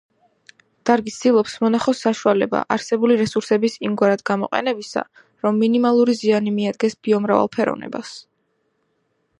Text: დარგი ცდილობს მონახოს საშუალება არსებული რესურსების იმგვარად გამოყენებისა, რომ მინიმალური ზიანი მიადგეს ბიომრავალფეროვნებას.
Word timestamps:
დარგი 0.89 1.11
ცდილობს 1.15 1.57
მონახოს 1.63 2.01
საშუალება 2.05 2.61
არსებული 2.77 3.17
რესურსების 3.19 3.77
იმგვარად 3.89 4.25
გამოყენებისა, 4.31 5.05
რომ 5.45 5.63
მინიმალური 5.67 6.19
ზიანი 6.23 6.57
მიადგეს 6.59 7.01
ბიომრავალფეროვნებას. 7.09 8.19